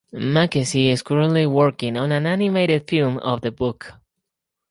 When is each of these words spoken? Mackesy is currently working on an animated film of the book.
Mackesy 0.15 0.87
is 0.89 1.03
currently 1.03 1.45
working 1.45 1.95
on 1.95 2.11
an 2.11 2.25
animated 2.25 2.87
film 2.89 3.19
of 3.19 3.41
the 3.41 3.51
book. 3.51 3.93